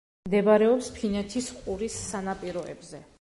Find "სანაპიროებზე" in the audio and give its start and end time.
2.09-3.05